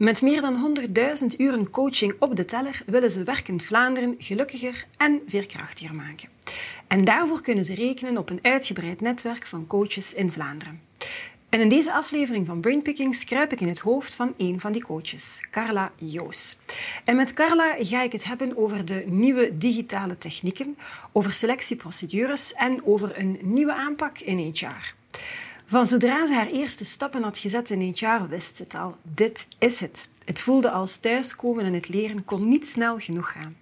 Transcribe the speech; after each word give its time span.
Met 0.00 0.22
meer 0.22 0.40
dan 0.40 0.76
100.000 1.22 1.26
uren 1.38 1.70
coaching 1.70 2.14
op 2.18 2.36
de 2.36 2.44
teller 2.44 2.82
willen 2.86 3.10
ze 3.10 3.22
werkend 3.22 3.62
Vlaanderen 3.62 4.14
gelukkiger 4.18 4.86
en 4.96 5.20
veerkrachtiger 5.26 5.94
maken. 5.94 6.28
En 6.86 7.04
daarvoor 7.04 7.40
kunnen 7.40 7.64
ze 7.64 7.74
rekenen 7.74 8.18
op 8.18 8.30
een 8.30 8.38
uitgebreid 8.42 9.00
netwerk 9.00 9.46
van 9.46 9.66
coaches 9.66 10.14
in 10.14 10.32
Vlaanderen. 10.32 10.80
En 11.48 11.60
in 11.60 11.68
deze 11.68 11.92
aflevering 11.92 12.46
van 12.46 12.60
Brainpickings 12.60 13.24
kruip 13.24 13.52
ik 13.52 13.60
in 13.60 13.68
het 13.68 13.78
hoofd 13.78 14.14
van 14.14 14.34
een 14.36 14.60
van 14.60 14.72
die 14.72 14.82
coaches, 14.82 15.46
Carla 15.50 15.92
Joos. 15.96 16.58
En 17.04 17.16
met 17.16 17.32
Carla 17.32 17.76
ga 17.78 18.02
ik 18.02 18.12
het 18.12 18.24
hebben 18.24 18.56
over 18.56 18.84
de 18.84 19.04
nieuwe 19.06 19.58
digitale 19.58 20.18
technieken, 20.18 20.76
over 21.12 21.32
selectieprocedures 21.32 22.54
en 22.54 22.84
over 22.84 23.18
een 23.18 23.38
nieuwe 23.42 23.74
aanpak 23.74 24.18
in 24.18 24.38
HR. 24.38 24.94
Van 25.70 25.86
zodra 25.86 26.26
ze 26.26 26.34
haar 26.34 26.46
eerste 26.46 26.84
stappen 26.84 27.22
had 27.22 27.38
gezet 27.38 27.70
in 27.70 27.80
HR, 27.80 28.28
wist 28.28 28.56
ze 28.56 28.62
het 28.62 28.74
al. 28.74 28.96
Dit 29.02 29.46
is 29.58 29.80
het. 29.80 30.08
Het 30.24 30.40
voelde 30.40 30.70
als 30.70 30.96
thuiskomen 30.96 31.64
en 31.64 31.72
het 31.72 31.88
leren 31.88 32.24
kon 32.24 32.48
niet 32.48 32.66
snel 32.66 32.98
genoeg 32.98 33.32
gaan. 33.32 33.56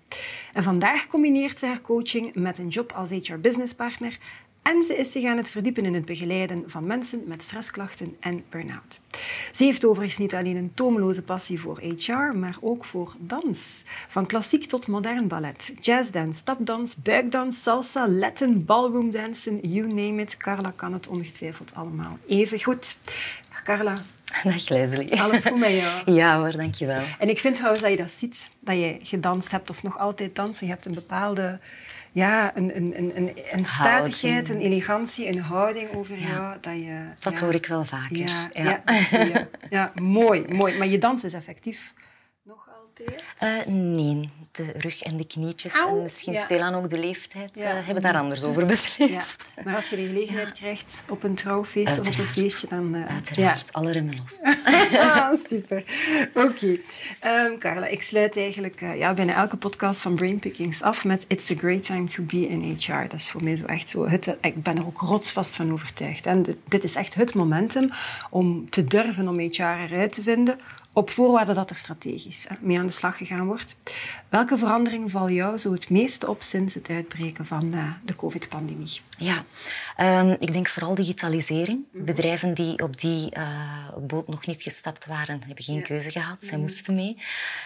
En 0.52 0.62
vandaag 0.62 1.06
combineert 1.06 1.58
ze 1.58 1.66
haar 1.66 1.80
coaching 1.80 2.34
met 2.34 2.58
een 2.58 2.69
job 2.69 2.92
als 2.92 3.10
HR 3.10 3.36
Business 3.36 3.74
Partner 3.74 4.19
en 4.62 4.84
ze 4.84 4.96
is 4.96 5.12
zich 5.12 5.24
aan 5.24 5.36
het 5.36 5.50
verdiepen 5.50 5.84
in 5.84 5.94
het 5.94 6.04
begeleiden 6.04 6.64
van 6.66 6.86
mensen 6.86 7.22
met 7.26 7.42
stressklachten 7.42 8.16
en 8.20 8.44
burn-out. 8.50 9.00
Ze 9.52 9.64
heeft 9.64 9.84
overigens 9.84 10.18
niet 10.18 10.34
alleen 10.34 10.56
een 10.56 10.70
tomeloze 10.74 11.22
passie 11.22 11.60
voor 11.60 11.80
HR, 11.80 12.36
maar 12.36 12.56
ook 12.60 12.84
voor 12.84 13.14
dans. 13.18 13.84
Van 14.08 14.26
klassiek 14.26 14.64
tot 14.64 14.86
modern 14.86 15.28
ballet, 15.28 15.72
jazzdance, 15.80 16.38
stapdans, 16.38 16.96
buikdans, 16.96 17.62
salsa, 17.62 18.08
Latin, 18.08 18.64
ballroomdansen, 18.64 19.58
you 19.70 19.86
name 19.86 20.22
it. 20.22 20.36
Carla 20.36 20.72
kan 20.76 20.92
het 20.92 21.06
ongetwijfeld 21.08 21.70
allemaal 21.74 22.18
even 22.26 22.62
goed. 22.62 22.98
Carla, 23.64 23.94
Dag 24.44 24.68
Leslie. 24.68 25.20
alles 25.22 25.44
goed 25.44 25.58
met 25.58 25.70
jou? 25.70 26.02
Ja 26.18 26.38
hoor, 26.38 26.52
dankjewel. 26.52 27.02
En 27.18 27.28
ik 27.28 27.38
vind 27.38 27.54
trouwens 27.54 27.82
dat 27.82 27.90
je 27.90 27.96
dat 27.96 28.12
ziet, 28.12 28.48
dat 28.60 28.76
je 28.76 28.96
gedanst 29.02 29.50
hebt 29.50 29.70
of 29.70 29.82
nog 29.82 29.98
altijd 29.98 30.36
dansen. 30.36 30.66
Je 30.66 30.72
hebt 30.72 30.86
een 30.86 30.94
bepaalde 30.94 31.58
ja, 32.12 32.56
een, 32.56 32.76
een, 32.76 33.16
een, 33.16 33.32
een 33.50 33.66
statigheid, 33.66 34.48
een 34.48 34.60
elegantie, 34.60 35.28
een 35.28 35.40
houding 35.40 35.90
over 35.94 36.18
jou. 36.18 36.56
Dat, 36.60 36.74
je, 36.74 37.00
dat 37.20 37.38
ja. 37.38 37.44
hoor 37.44 37.54
ik 37.54 37.66
wel 37.66 37.84
vaker. 37.84 38.16
Ja, 38.16 38.50
ja. 38.52 38.82
ja, 39.10 39.48
ja, 39.68 39.92
mooi, 40.02 40.44
mooi. 40.48 40.78
Maar 40.78 40.86
je 40.86 40.98
dans 40.98 41.24
is 41.24 41.34
effectief 41.34 41.92
nog 42.48 42.68
altijd? 42.82 43.22
Uh, 43.68 43.74
nee, 43.74 44.30
de 44.52 44.72
rug 44.77 45.02
en 45.02 45.16
de 45.16 45.27
knietjes 45.27 45.74
en 45.74 46.02
misschien 46.02 46.32
ja. 46.32 46.41
stilaan 46.41 46.74
ook 46.74 46.88
de 46.88 46.98
leeftijd 46.98 47.50
Ja. 47.58 47.78
uh, 47.78 47.86
hebben 47.86 48.02
daar 48.02 48.16
anders 48.18 48.44
over 48.44 48.66
beslist. 48.66 49.46
Ja. 49.56 49.62
Maar 49.64 49.74
als 49.74 49.88
je 49.88 49.96
de 49.96 50.06
gelegenheid 50.06 50.52
krijgt 50.52 51.02
op 51.08 51.22
een 51.22 51.34
trouwfeest 51.34 51.98
of 51.98 52.08
op 52.08 52.19
een 52.19 52.26
feestje, 52.26 52.66
dan... 52.70 52.94
eh, 52.94 53.14
Uiteraard, 53.14 53.72
alle 53.72 53.92
remmen 53.92 54.16
los. 54.16 54.41
Ah, 54.98 55.32
super. 55.44 55.84
Oké. 56.34 56.76
Ehm, 57.20 57.58
Carla, 57.58 57.86
ik 57.86 58.02
sluit 58.02 58.36
eigenlijk 58.36 58.80
eh, 58.80 58.96
ja, 58.98 59.14
bijna 59.14 59.34
elke 59.34 59.56
podcast 59.56 60.00
van 60.00 60.14
Brainpickings 60.14 60.82
af 60.82 61.04
met 61.04 61.24
It's 61.28 61.50
a 61.50 61.54
great 61.54 61.82
time 61.82 62.04
to 62.04 62.22
be 62.22 62.48
in 62.48 62.76
HR. 62.78 63.03
Dat 63.03 63.12
is 63.20 63.30
voor 63.30 63.42
mij 63.44 63.56
zo 63.56 63.65
echt 63.65 63.88
zo... 63.88 64.09
Het, 64.09 64.36
ik 64.41 64.62
ben 64.62 64.76
er 64.76 64.86
ook 64.86 65.00
rotsvast 65.00 65.54
van 65.56 65.72
overtuigd. 65.72 66.26
En 66.26 66.42
dit, 66.42 66.56
dit 66.69 66.84
is 66.84 66.94
echt 66.94 67.15
het 67.15 67.34
momentum 67.34 67.91
om 68.30 68.70
te 68.70 68.84
durven 68.84 69.28
om 69.28 69.38
HR 69.38 69.62
eruit 69.62 70.12
te 70.12 70.22
vinden, 70.22 70.59
op 70.93 71.10
voorwaarde 71.10 71.53
dat 71.54 71.71
er 71.71 71.76
strategisch 71.76 72.44
hè, 72.49 72.56
mee 72.60 72.78
aan 72.78 72.87
de 72.87 72.93
slag 72.93 73.16
gegaan 73.16 73.47
wordt. 73.47 73.76
Welke 74.28 74.59
veranderingen 74.59 75.10
vallen 75.10 75.34
jou 75.34 75.59
zo 75.59 75.72
het 75.72 75.91
meeste 75.91 76.28
op 76.28 76.43
sinds 76.43 76.75
het 76.75 76.88
uitbreken 76.88 77.47
van 77.47 77.72
eh, 77.75 77.93
de 78.04 78.16
COVID-pandemie? 78.16 79.00
Ja, 79.19 79.44
ehm, 79.97 80.37
ik 80.38 80.53
denk 80.53 80.69
vooral 80.69 80.94
digitalisering. 80.94 81.84
Bedrijven 81.93 82.54
die 82.54 82.82
op 82.82 83.00
die 83.00 83.31
eh, 83.31 83.97
boot 84.00 84.28
nog 84.28 84.47
niet 84.47 84.62
gestapt 84.62 85.06
waren, 85.06 85.41
hebben 85.47 85.65
geen 85.65 85.77
Ja. 85.77 85.82
keuze 85.82 86.10
gehad. 86.10 86.44
Zij 86.44 86.59
moesten 86.59 86.94
mee. 86.94 87.16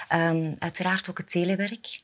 Ehm, 0.09 0.53
uiteraard 0.59 1.11
ook 1.11 1.19
het 1.19 1.31
telewerk. 1.31 2.01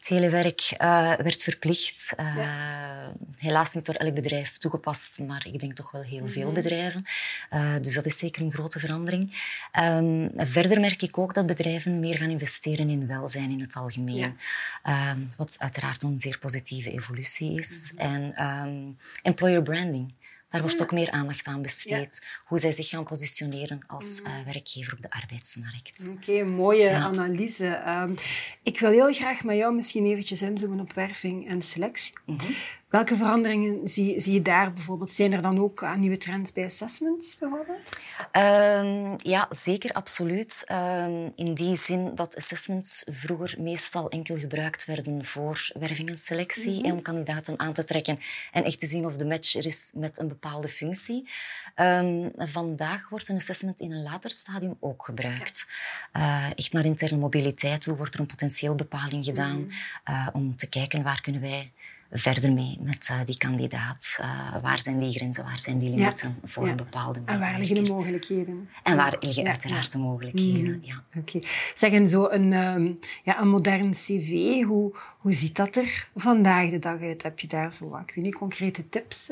Telewerk 0.00 0.60
eh, 0.60 1.12
werd 1.16 1.42
verplicht. 1.42 2.12
Eh, 2.16 3.08
Helaas 3.36 3.74
niet 3.74 3.86
door 3.86 3.94
elk 3.94 4.14
bedrijf 4.14 4.58
toegepast, 4.58 5.18
maar 5.18 5.46
ik 5.46 5.60
denk 5.60 5.72
toch 5.72 5.90
wel 5.90 6.02
heel 6.02 6.26
veel 6.26 6.52
bedrijven. 6.52 7.04
Eh, 7.50 7.74
dus 7.80 7.94
dat 7.94 8.06
is 8.06 8.18
zeker 8.18 8.42
een 8.42 8.52
grote 8.52 8.78
verandering. 8.78 9.36
Ehm, 9.72 10.28
verder 10.36 10.80
merk 10.80 11.02
ik 11.02 11.18
ook 11.18 11.34
dat 11.34 11.46
bedrijven 11.46 12.00
meer 12.00 12.16
gaan 12.16 12.30
investeren 12.30 12.88
in 12.88 13.06
welzijn 13.06 13.50
in 13.50 13.60
het 13.60 13.74
algemeen. 13.74 14.16
Ja. 14.16 14.32
Ehm, 14.82 15.20
wat 15.36 15.56
uiteraard 15.58 16.02
een 16.02 16.20
zeer 16.20 16.38
positieve 16.38 16.90
evolutie 16.90 17.58
is. 17.58 17.92
En 17.96 18.34
ehm, 18.34 18.90
employer 19.22 19.62
branding. 19.62 20.12
Daar 20.48 20.60
wordt 20.60 20.82
ook 20.82 20.92
meer 20.92 21.10
aandacht 21.10 21.46
aan 21.46 21.62
besteed. 21.62 22.26
Hoe 22.44 22.58
zij 22.58 22.72
zich 22.72 22.88
gaan 22.88 23.04
positioneren 23.04 23.80
als 23.86 24.22
eh, 24.22 24.32
werkgever 24.44 24.92
op 24.92 25.02
de 25.02 25.10
arbeidsmarkt. 25.10 26.08
Oké, 26.08 26.44
mooie 26.44 26.84
Ja. 26.84 26.98
analyse. 27.00 27.66
Ehm, 27.68 28.14
ik 28.62 28.80
wil 28.80 28.90
heel 28.90 29.12
graag 29.12 29.44
met 29.44 29.56
jou 29.56 29.74
misschien 29.74 30.06
eventjes 30.06 30.42
inzoomen 30.42 30.80
op 30.80 30.92
werving 30.92 31.48
en 31.48 31.62
selectie. 31.62 32.12
Mhm. 32.26 32.52
Welke 32.88 33.16
veranderingen 33.16 33.88
zie, 33.88 34.20
zie 34.20 34.32
je 34.32 34.42
daar 34.42 34.72
bijvoorbeeld? 34.72 35.12
Zijn 35.12 35.32
er 35.32 35.42
dan 35.42 35.60
ook 35.60 35.82
eh, 35.82 35.94
nieuwe 35.94 36.16
trends 36.16 36.52
bij 36.52 36.64
assessments 36.64 37.38
bijvoorbeeld? 37.38 38.00
Ehm, 38.32 39.14
ja, 39.16 39.46
zeker, 39.50 39.92
absoluut. 39.92 40.64
Ehm, 40.66 41.28
in 41.36 41.54
die 41.54 41.76
zin 41.76 42.14
dat 42.14 42.36
assessments 42.36 43.04
vroeger 43.06 43.54
meestal 43.58 44.08
enkel 44.08 44.36
gebruikt 44.36 44.84
werden 44.84 45.24
voor 45.24 45.70
werving 45.78 46.08
en 46.08 46.16
selectie 46.16 46.82
en 46.82 46.92
om 46.92 47.02
kandidaten 47.02 47.58
aan 47.58 47.72
te 47.72 47.84
trekken 47.84 48.18
en 48.52 48.64
echt 48.64 48.80
te 48.80 48.86
zien 48.86 49.04
of 49.04 49.16
de 49.16 49.26
match 49.26 49.54
er 49.54 49.66
is 49.66 49.92
met 49.96 50.18
een 50.18 50.28
bepaalde 50.28 50.68
functie. 50.68 51.28
Ehm, 51.74 52.28
vandaag 52.36 53.08
wordt 53.08 53.28
een 53.28 53.36
assessment 53.36 53.80
in 53.80 53.92
een 53.92 54.02
later 54.02 54.30
stadium 54.30 54.76
ook 54.80 55.04
gebruikt. 55.04 55.66
Eh, 56.12 56.50
echt 56.54 56.72
naar 56.72 56.84
interne 56.84 57.18
mobiliteit 57.18 57.80
toe 57.80 57.96
wordt 57.96 58.14
er 58.14 58.20
een 58.20 58.26
potentieel 58.26 58.74
bepaling 58.74 59.24
gedaan 59.24 59.70
eh, 60.04 60.28
om 60.32 60.56
te 60.56 60.68
kijken 60.68 61.02
waar 61.02 61.20
kunnen 61.20 61.40
wij 61.40 61.72
verder 62.10 62.52
mee 62.52 62.78
met 62.80 63.08
eh, 63.10 63.18
die 63.24 63.36
kandidaat. 63.38 64.18
Eh, 64.20 64.28
waar 64.62 64.78
zijn 64.80 64.98
die 64.98 65.10
grenzen, 65.10 65.44
waar 65.44 65.58
zijn 65.58 65.78
die 65.78 65.90
limieten 65.90 66.38
voor 66.44 66.64
Ja. 66.64 66.70
een 66.70 66.76
bepaalde 66.76 67.20
En 67.24 67.38
waar 67.40 67.58
liggen 67.58 67.84
de 67.84 67.92
mogelijkheden? 67.92 68.68
En 68.82 68.96
waar 68.96 69.16
liggen 69.20 69.42
Ja, 69.42 69.48
uiteraard 69.48 69.92
de 69.92 69.98
mogelijkheden. 69.98 70.80
Ja. 70.84 71.02
Oké. 71.16 71.40
Zeg, 71.74 71.92
en 71.92 72.08
zo 72.08 72.28
een, 72.30 72.52
ehm, 72.52 72.90
ja, 73.24 73.40
een 73.40 73.48
modern 73.48 73.90
cv, 73.92 74.62
hoe, 74.62 74.96
hoe 75.18 75.32
ziet 75.32 75.56
dat 75.56 75.76
er 75.76 76.08
vandaag 76.16 76.70
de 76.70 76.78
dag 76.78 77.00
uit? 77.00 77.22
Heb 77.22 77.38
je 77.38 77.46
daar 77.46 77.72
zo, 77.72 77.88
wat, 77.88 78.00
ik 78.00 78.12
weet 78.14 78.24
niet, 78.24 78.34
concrete 78.34 78.88
tips? 78.88 79.30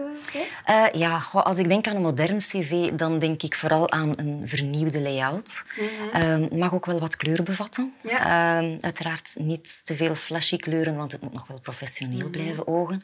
Eh, 0.64 0.84
ja, 0.92 1.18
goh, 1.18 1.42
als 1.42 1.58
ik 1.58 1.68
denk 1.68 1.86
aan 1.86 1.96
een 1.96 2.02
modern 2.02 2.38
cv, 2.38 2.90
dan 2.90 3.18
denk 3.18 3.42
ik 3.42 3.54
vooral 3.54 3.90
aan 3.90 4.12
een 4.16 4.48
vernieuwde 4.48 5.00
layout. 5.00 5.64
Ehm, 6.12 6.58
mag 6.58 6.74
ook 6.74 6.86
wel 6.86 7.00
wat 7.00 7.16
kleur 7.16 7.42
bevatten. 7.42 7.92
Ehm, 8.04 8.76
uiteraard 8.80 9.34
niet 9.38 9.84
te 9.86 9.94
veel 9.94 10.14
flashy 10.14 10.56
kleuren, 10.56 10.96
want 10.96 11.12
het 11.12 11.20
moet 11.22 11.32
nog 11.32 11.46
wel 11.46 11.60
professioneel 11.60 12.30
blijven 12.30 12.65
ogen. 12.66 13.02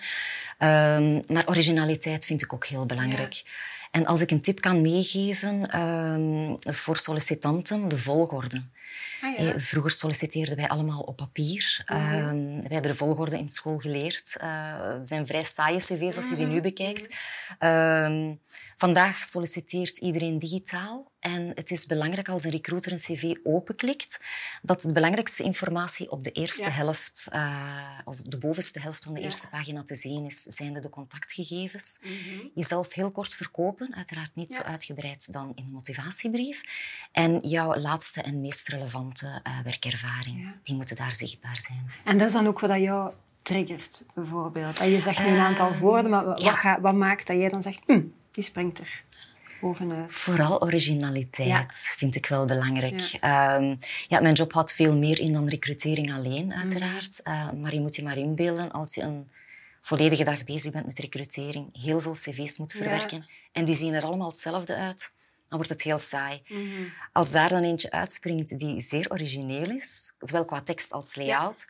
Ehm, 0.59 1.21
maar 1.27 1.49
originaliteit 1.49 2.27
vind 2.27 2.43
ik 2.43 2.53
ook 2.53 2.67
heel 2.67 2.87
belangrijk. 2.87 3.43
En 3.91 4.07
als 4.07 4.21
ik 4.21 4.31
een 4.31 4.41
tip 4.41 4.61
kan 4.61 4.81
meegeven 4.81 5.71
ehm, 5.71 6.75
voor 6.75 6.97
sollicitanten, 6.97 7.89
de 7.89 7.99
volgorde. 7.99 8.63
Ah, 9.21 9.39
ja. 9.39 9.53
Eh, 9.53 9.61
Vroeger 9.61 9.91
solliciteerden 9.91 10.57
wij 10.57 10.69
allemaal 10.69 11.01
op 11.01 11.17
papier. 11.17 11.83
Ehm, 11.87 12.37
wij 12.37 12.69
hebben 12.69 12.91
de 12.91 12.95
volgorde 12.97 13.39
in 13.39 13.49
school 13.49 13.79
geleerd. 13.79 14.37
Eh, 14.37 14.93
Het 14.93 15.07
zijn 15.07 15.27
vrij 15.27 15.45
saaie 15.45 15.79
cv's 15.79 16.17
als 16.17 16.29
je 16.29 16.37
die 16.37 16.47
nu 16.47 16.61
bekijkt. 16.61 17.15
Ehm, 17.59 18.35
vandaag 18.77 19.25
solliciteert 19.25 19.99
iedereen 19.99 20.39
digitaal. 20.39 21.11
En 21.21 21.53
het 21.55 21.71
is 21.71 21.87
belangrijk 21.87 22.29
als 22.29 22.45
een 22.45 22.51
recruiter 22.51 22.93
een 22.93 22.99
cv 22.99 23.35
openklikt, 23.43 24.21
dat 24.63 24.81
de 24.81 24.93
belangrijkste 24.93 25.43
informatie 25.43 26.11
op 26.11 26.25
de 26.25 26.33
eerste 26.33 26.63
Ja. 26.63 26.71
helft, 26.71 27.27
eh, 27.31 27.99
of 28.05 28.17
de 28.17 28.39
bovenste 28.39 28.81
helft 28.81 29.05
van 29.05 29.15
de 29.15 29.21
Ja. 29.21 29.27
eerste 29.27 29.49
pagina 29.49 29.83
te 29.83 29.95
zien 29.95 30.25
is, 30.25 30.43
zijn 30.43 30.73
de 30.73 30.89
contactgegevens. 30.91 31.99
Mhm. 32.03 32.47
Jezelf 32.55 32.93
heel 32.93 33.11
kort 33.13 33.35
verkopen, 33.35 33.95
uiteraard 33.95 34.35
niet 34.35 34.55
zo 34.55 34.63
uitgebreid 34.63 35.33
dan 35.33 35.53
in 35.55 35.65
een 35.65 35.71
motivatiebrief. 35.71 36.63
En 37.13 37.39
jouw 37.49 37.77
laatste 37.77 38.23
en 38.23 38.41
meest 38.41 38.69
relevante 38.69 38.81
eh, 38.87 39.59
werkervaring, 39.65 40.55
die 40.63 40.75
moeten 40.75 40.97
daar 40.97 41.13
zichtbaar 41.13 41.61
zijn. 41.61 41.91
En 42.05 42.19
dat 42.19 42.27
is 42.27 42.33
dan 42.33 42.47
ook 42.47 42.61
wat 42.61 42.81
jou 42.81 43.13
triggert, 43.43 44.05
bijvoorbeeld. 44.15 44.79
Dat 44.79 44.89
je 44.89 45.01
zegt 45.01 45.19
nu 45.19 45.27
een 45.27 45.39
aantal 45.39 45.73
woorden, 45.77 46.11
maar 46.11 46.25
wat, 46.25 46.43
ga- 46.43 46.81
wat 46.81 46.95
maakt 46.95 47.27
dat 47.27 47.37
jij 47.37 47.49
dan 47.49 47.63
zegt, 47.63 47.81
hm, 47.87 48.01
die 48.33 48.45
springt 48.45 48.79
er? 48.79 49.05
bovenuit. 49.61 50.13
Vooral 50.13 50.63
originaliteit 50.63 51.75
vind 51.97 52.15
ik 52.17 52.27
wel 52.27 52.47
belangrijk. 52.47 53.01
Ja. 53.01 53.57
Ehm, 53.57 53.77
ja. 54.09 54.21
mijn 54.21 54.35
job 54.35 54.53
houdt 54.53 54.75
veel 54.75 54.97
meer 54.97 55.21
in 55.21 55.33
dan 55.33 55.49
recrutering 55.49 56.13
alleen, 56.13 56.55
uiteraard. 56.55 57.21
Uh, 57.25 57.51
maar 57.51 57.75
je 57.75 57.81
moet 57.81 57.97
je 57.97 58.03
maar 58.03 58.17
inbeelden 58.17 58.73
als 58.73 58.95
je 58.95 59.03
een 59.03 59.29
volledige 59.81 60.25
dag 60.25 60.45
bezig 60.45 60.73
bent 60.73 60.87
met 60.87 60.99
recrutering, 60.99 61.83
heel 61.83 62.01
veel 62.01 62.13
cv's 62.13 62.59
moet 62.59 62.73
verwerken 62.73 63.27
en 63.53 63.65
die 63.65 63.75
zien 63.75 63.95
er 63.95 64.03
allemaal 64.03 64.29
hetzelfde 64.29 64.75
uit, 64.77 65.13
dan 65.53 65.61
wordt 65.61 65.69
het 65.69 65.83
heel 65.83 65.99
saai. 65.99 66.43
Mhm. 66.49 66.63
Als 67.13 67.31
daar 67.31 67.49
dan 67.49 67.63
eentje 67.63 67.91
uitspringt 67.91 68.59
die 68.59 68.81
zeer 68.81 69.07
origineel 69.11 69.71
is, 69.71 70.15
zowel 70.19 70.45
qua 70.45 70.63
tekst 70.63 70.93
als 70.93 71.17
layout, 71.17 71.67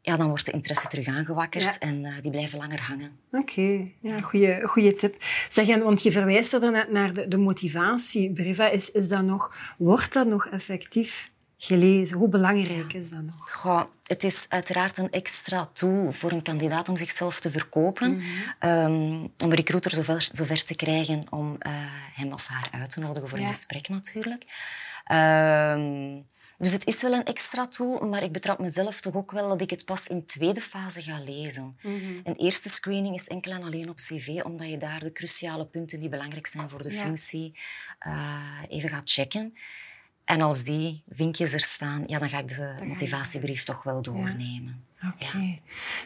ja, 0.00 0.16
dan 0.16 0.28
wordt 0.28 0.44
de 0.44 0.52
interesse 0.52 0.88
terug 0.88 1.06
aangewakkerd 1.06 1.78
en 1.78 2.04
uh, 2.04 2.20
die 2.20 2.30
blijven 2.30 2.58
langer 2.58 2.80
hangen. 2.80 3.18
Oké, 3.30 3.88
ja, 4.00 4.20
goede, 4.20 4.62
goede 4.66 4.94
tip. 4.94 5.16
Zeg, 5.48 5.68
en, 5.68 5.82
want 5.82 6.02
je 6.02 6.12
verwijst 6.12 6.52
er 6.52 6.70
net 6.70 6.90
naar 6.90 7.12
de, 7.12 7.28
de 7.28 7.36
motivatiebrief. 7.36 8.58
Is, 8.58 8.90
is 8.90 9.08
dat 9.08 9.22
nog, 9.22 9.56
wordt 9.78 10.12
dat 10.12 10.26
nog 10.26 10.46
effectief 10.46 11.30
gelezen? 11.62 12.16
Hoe 12.16 12.28
belangrijk 12.28 12.92
is 12.92 13.10
dat 13.10 13.22
nog? 13.22 13.50
Goh, 13.50 13.82
het 14.04 14.24
is 14.24 14.46
uiteraard 14.48 14.98
een 14.98 15.10
extra 15.10 15.66
tool 15.72 16.12
voor 16.12 16.32
een 16.32 16.42
kandidaat 16.42 16.88
om 16.88 16.96
zichzelf 16.96 17.40
te 17.40 17.50
verkopen. 17.50 18.10
Mm 18.10 18.20
um, 18.60 19.22
om 19.22 19.50
een 19.50 19.54
recruiter 19.54 19.90
zover, 19.90 20.28
zover 20.30 20.64
te 20.64 20.74
krijgen 20.74 21.26
om 21.30 21.50
uh, 21.50 21.72
hem 22.14 22.32
of 22.32 22.46
haar 22.46 22.68
uit 22.70 22.90
te 22.90 23.00
nodigen 23.00 23.28
voor 23.28 23.38
een 23.38 23.46
gesprek 23.46 23.88
natuurlijk. 23.88 24.44
Um, 25.12 26.26
dus 26.58 26.72
het 26.72 26.86
is 26.86 27.02
wel 27.02 27.12
een 27.12 27.24
extra 27.24 27.66
tool, 27.66 28.08
maar 28.08 28.22
ik 28.22 28.32
betrap 28.32 28.58
mezelf 28.58 29.00
toch 29.00 29.14
ook 29.14 29.32
wel 29.32 29.48
dat 29.48 29.60
ik 29.60 29.70
het 29.70 29.84
pas 29.84 30.06
in 30.06 30.24
tweede 30.24 30.60
fase 30.60 31.02
ga 31.02 31.20
lezen. 31.20 31.78
Mm 31.82 32.20
Een 32.24 32.36
eerste 32.36 32.68
screening 32.68 33.14
is 33.14 33.26
enkel 33.26 33.52
en 33.52 33.62
alleen 33.62 33.88
op 33.88 33.96
cv, 33.96 34.40
omdat 34.44 34.68
je 34.68 34.76
daar 34.76 35.00
de 35.00 35.12
cruciale 35.12 35.66
punten 35.66 36.00
die 36.00 36.08
belangrijk 36.08 36.46
zijn 36.46 36.68
voor 36.68 36.82
de 36.82 36.90
functie 36.90 37.58
uh, 38.06 38.62
even 38.68 38.88
gaat 38.88 39.10
checken. 39.10 39.54
En 40.30 40.40
als 40.40 40.64
die 40.64 41.02
vinkjes 41.08 41.52
er 41.52 41.60
staan, 41.60 42.02
ja, 42.06 42.18
dan 42.18 42.28
ga 42.28 42.38
ik 42.38 42.48
de 42.48 42.76
motivatiebrief 42.84 43.64
toch 43.64 43.82
wel 43.82 44.02
doornemen. 44.02 44.84
Oké. 45.06 45.38
Ja. 45.38 45.54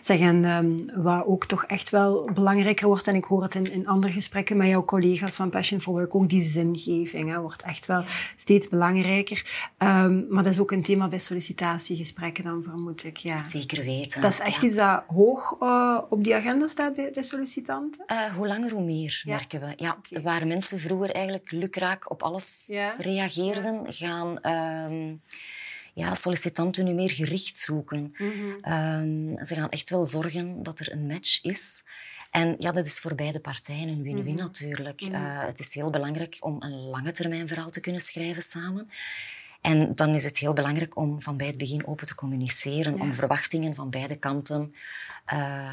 Zeg, 0.02 0.20
en 0.20 0.44
um, 0.44 0.90
wat 0.94 1.26
ook 1.26 1.46
toch 1.46 1.64
echt 1.64 1.90
wel 1.90 2.30
belangrijker 2.34 2.86
wordt, 2.86 3.06
en 3.06 3.14
ik 3.14 3.24
hoor 3.24 3.42
het 3.42 3.54
in, 3.54 3.72
in 3.72 3.86
andere 3.86 4.12
gesprekken 4.12 4.56
met 4.56 4.68
jouw 4.68 4.84
collega's 4.84 5.36
van 5.36 5.50
Passion 5.50 5.80
for 5.80 5.92
Work, 5.92 6.14
ook 6.14 6.28
die 6.28 6.42
zingeving 6.42 7.30
hè, 7.30 7.40
wordt 7.40 7.62
echt 7.62 7.86
wel 7.86 8.04
steeds 8.36 8.68
belangrijker. 8.68 9.72
Um, 9.78 10.26
maar 10.30 10.42
dat 10.42 10.52
is 10.52 10.58
ook 10.58 10.70
een 10.70 10.82
thema 10.82 11.08
bij 11.08 11.18
sollicitatiegesprekken 11.18 12.44
dan, 12.44 12.62
vermoed 12.62 13.04
ik. 13.04 13.16
Ja. 13.16 13.36
Zeker 13.36 13.84
weten. 13.84 14.20
Dat 14.20 14.32
is 14.32 14.40
echt 14.40 14.62
iets 14.62 14.76
dat 14.76 15.02
hoog 15.06 15.56
uh, 15.60 15.98
op 16.10 16.24
die 16.24 16.34
agenda 16.34 16.68
staat 16.68 16.94
bij, 16.94 17.10
bij 17.14 17.22
sollicitanten? 17.22 18.04
Uh, 18.12 18.24
hoe 18.24 18.46
langer, 18.46 18.72
hoe 18.72 18.84
meer, 18.84 19.22
merken 19.26 19.60
we. 19.60 19.72
Ja, 19.76 19.96
okay. 19.98 20.22
Waar 20.22 20.46
mensen 20.46 20.80
vroeger 20.80 21.10
eigenlijk 21.10 21.50
lukraak 21.50 22.10
op 22.10 22.22
alles 22.22 22.70
reageerden, 22.98 23.82
gaan... 23.86 24.38
Um, 24.92 25.20
ja, 25.94 26.14
sollicitanten 26.14 26.84
nu 26.84 26.92
meer 26.92 27.10
gericht 27.10 27.56
zoeken. 27.56 28.14
um, 28.18 29.38
ze 29.44 29.54
gaan 29.54 29.68
echt 29.68 29.90
wel 29.90 30.04
zorgen 30.04 30.62
dat 30.62 30.80
er 30.80 30.92
een 30.92 31.06
match 31.06 31.42
is. 31.42 31.84
En 32.30 32.54
ja, 32.58 32.72
dat 32.72 32.86
is 32.86 32.98
voor 32.98 33.14
beide 33.14 33.40
partijen 33.40 33.88
een 33.88 34.02
win-win 34.02 34.22
mm 34.22 34.28
-hmm. 34.28 34.36
natuurlijk. 34.36 35.02
Uh, 35.02 35.44
het 35.44 35.58
is 35.58 35.74
heel 35.74 35.90
belangrijk 35.90 36.36
om 36.40 36.56
een 36.62 36.80
lange 36.80 37.12
termijn 37.12 37.48
verhaal 37.48 37.70
te 37.70 37.80
kunnen 37.80 38.00
schrijven 38.00 38.42
samen. 38.42 38.90
En 39.60 39.94
dan 39.94 40.14
is 40.14 40.24
het 40.24 40.38
heel 40.38 40.52
belangrijk 40.52 40.96
om 40.96 41.20
van 41.22 41.36
bij 41.36 41.46
het 41.46 41.58
begin 41.58 41.86
open 41.86 42.06
te 42.06 42.14
communiceren, 42.14 42.96
ja. 42.96 43.02
om 43.02 43.12
verwachtingen 43.12 43.74
van 43.74 43.90
beide 43.90 44.16
kanten 44.16 44.74
uh, 45.32 45.70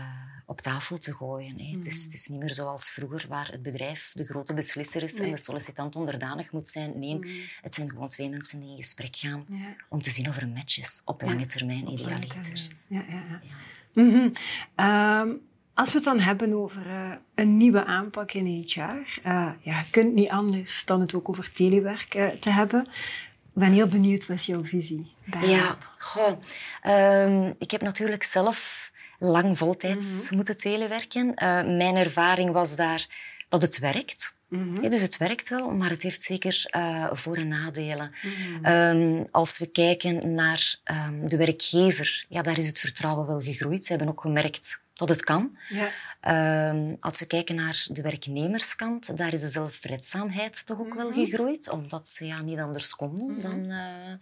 op 0.51 0.61
tafel 0.61 0.97
te 0.97 1.13
gooien. 1.13 1.59
Hè. 1.59 1.67
Mm. 1.67 1.75
Het, 1.75 1.85
is, 1.85 1.97
mm. 1.97 2.03
het, 2.03 2.13
is, 2.13 2.27
niet 2.27 2.39
meer 2.39 2.53
zoals 2.53 2.89
vroeger, 2.89 3.25
waar 3.29 3.47
het 3.51 3.61
bedrijf 3.61 4.11
de 4.13 4.25
grote 4.25 4.53
beslisser 4.53 5.03
is 5.03 5.13
nee. 5.13 5.23
en 5.23 5.31
de 5.31 5.37
sollicitant 5.37 5.95
onderdanig 5.95 6.51
moet 6.51 6.67
zijn. 6.67 6.99
Nee, 6.99 7.15
mm. 7.15 7.23
het 7.61 7.75
zijn 7.75 7.89
gewoon 7.89 8.07
twee 8.07 8.29
mensen 8.29 8.59
die 8.59 8.69
in 8.69 8.75
gesprek 8.75 9.15
gaan 9.15 9.45
ja. 9.49 9.75
om 9.89 10.01
te 10.01 10.09
zien 10.09 10.27
of 10.27 10.37
er 10.37 10.43
een 10.43 10.53
match 10.53 10.77
is. 10.77 11.01
Op 11.05 11.21
lange 11.21 11.45
termijn, 11.45 11.87
op 11.87 11.99
idealiter. 11.99 12.67
Ja, 12.87 13.03
ja, 13.09 13.23
ja. 13.29 13.41
Mm 13.93 14.11
-hmm. 14.11 14.33
um, 14.85 15.41
als 15.73 15.89
we 15.89 15.95
het 15.95 16.03
dan 16.03 16.19
hebben 16.19 16.53
over 16.53 16.87
uh, 16.87 17.11
een 17.35 17.57
nieuwe 17.57 17.85
aanpak 17.85 18.31
in 18.31 18.45
HR, 18.45 18.79
uh, 18.79 18.95
ja, 19.23 19.53
je 19.61 19.89
kunt 19.89 20.13
niet 20.13 20.29
anders 20.29 20.85
dan 20.85 20.99
het 21.01 21.13
ook 21.13 21.29
over 21.29 21.51
telewerk 21.51 22.15
uh, 22.15 22.27
te 22.27 22.51
hebben. 22.51 22.81
Ik 23.53 23.59
ben 23.59 23.71
heel 23.71 23.87
benieuwd, 23.87 24.27
wat 24.27 24.45
jouw 24.45 24.63
visie? 24.63 25.11
Ja, 25.41 25.77
goh. 25.97 26.39
Um, 26.87 27.55
ik 27.59 27.71
heb 27.71 27.81
natuurlijk 27.81 28.23
zelf 28.23 28.90
lang 29.21 29.57
voltijds 29.57 30.05
mm 30.05 30.27
-hmm. 30.27 30.35
moeten 30.35 30.57
telewerken. 30.57 31.25
Uh, 31.27 31.33
mijn 31.77 31.95
ervaring 31.95 32.51
was 32.51 32.75
daar 32.75 33.07
dat 33.49 33.61
het 33.61 33.79
werkt. 33.79 34.35
Mm 34.47 34.61
-hmm. 34.61 34.83
ja, 34.83 34.89
dus 34.89 35.01
het 35.01 35.17
werkt 35.17 35.49
wel, 35.49 35.71
maar 35.71 35.89
het 35.89 36.01
heeft 36.01 36.21
zeker 36.21 36.69
uh, 36.75 37.13
voor- 37.13 37.37
en 37.37 37.47
nadelen. 37.47 38.11
Mm 38.21 38.31
-hmm. 38.31 38.65
um, 38.65 39.25
als 39.31 39.59
we 39.59 39.65
kijken 39.65 40.33
naar 40.33 40.75
um, 40.91 41.29
de 41.29 41.37
werkgever, 41.37 42.25
ja, 42.29 42.41
daar 42.41 42.57
is 42.57 42.67
het 42.67 42.79
vertrouwen 42.79 43.27
wel 43.27 43.39
gegroeid. 43.39 43.85
Ze 43.85 43.89
hebben 43.89 44.09
ook 44.09 44.21
gemerkt 44.21 44.83
dat 44.93 45.09
het 45.09 45.23
kan. 45.23 45.57
Ja. 45.69 46.69
Um, 46.69 46.97
als 46.99 47.19
we 47.19 47.25
kijken 47.25 47.55
naar 47.55 47.85
de 47.87 48.01
werknemerskant, 48.01 49.17
daar 49.17 49.33
is 49.33 49.41
de 49.41 49.47
zelfredzaamheid 49.47 50.65
toch 50.65 50.79
ook 50.79 50.93
wel 50.93 51.11
gegroeid, 51.11 51.69
omdat 51.69 52.07
ze 52.07 52.25
ja, 52.25 52.41
niet 52.41 52.59
anders 52.59 52.95
konden 52.95 53.41
dan... 53.41 53.71
Uh, 53.71 54.13